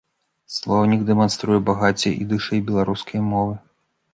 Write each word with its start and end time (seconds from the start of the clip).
Слоўнік 0.53 1.03
дэманструе 1.09 1.57
багацце 1.67 2.15
ідыша 2.27 2.51
і 2.61 2.63
беларускай 2.71 3.21
мовы. 3.31 3.53